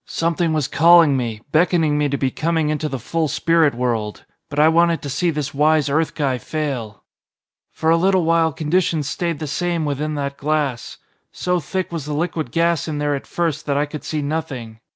Something 0.07 0.51
was 0.51 0.67
calling 0.67 1.15
me, 1.15 1.41
beckoning 1.51 1.95
me 1.95 2.09
to 2.09 2.17
be 2.17 2.31
coming 2.31 2.69
into 2.69 2.89
the 2.89 2.97
full 2.97 3.27
spirit 3.27 3.75
world. 3.75 4.25
But 4.49 4.57
I 4.57 4.67
wanted 4.67 5.03
to 5.03 5.11
see 5.11 5.29
this 5.29 5.53
wise 5.53 5.89
earth 5.89 6.15
guy 6.15 6.39
fail. 6.39 7.03
"For 7.71 7.91
a 7.91 7.97
little 7.97 8.25
while 8.25 8.51
conditions 8.51 9.07
stayed 9.07 9.37
the 9.37 9.45
same 9.45 9.85
within 9.85 10.15
that 10.15 10.37
glass. 10.37 10.97
So 11.31 11.59
thick 11.59 11.91
was 11.91 12.05
the 12.05 12.13
liquid 12.15 12.51
gas 12.51 12.87
in 12.87 12.97
there 12.97 13.13
at 13.13 13.27
first 13.27 13.67
that 13.67 13.77
I 13.77 13.85
could 13.85 14.03
see 14.03 14.23
nothing. 14.23 14.79